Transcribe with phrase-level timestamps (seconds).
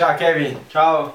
[0.00, 0.56] Tchau, Kevin.
[0.70, 1.12] Tchau.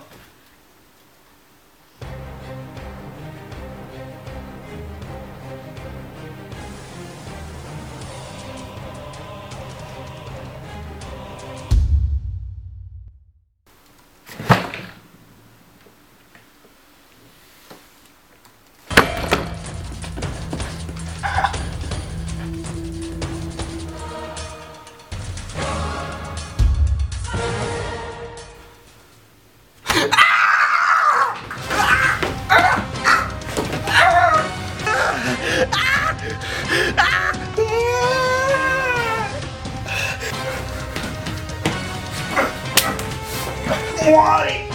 [44.06, 44.68] Muori!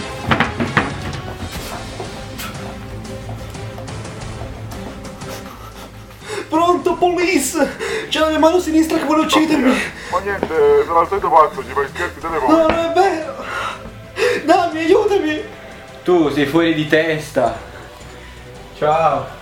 [6.49, 7.77] Pronto, police!
[8.09, 9.73] C'è la mia mano sinistra che vuole uccidermi!
[10.11, 12.53] Ma niente, sarà il solito pazzo, gli fai scherzi delle volte.
[12.53, 13.45] No, non è vero!
[14.43, 15.41] Dammi, aiutami!
[16.03, 17.57] Tu sei fuori di testa.
[18.77, 19.40] Ciao.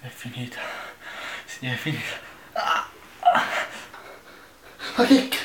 [0.00, 0.60] È finita.
[1.46, 2.02] Sì, è finita.
[2.52, 2.86] Ah.
[4.96, 5.28] Ma che...
[5.28, 5.38] c-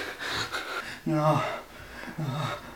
[1.03, 1.41] No.
[2.15, 2.67] No.